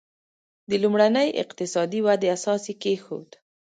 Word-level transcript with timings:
د 0.69 0.71
لومړنۍ 0.83 1.29
اقتصادي 1.43 1.99
ودې 2.05 2.27
اساس 2.35 2.61
یې 2.69 2.75
کېښود. 2.83 3.29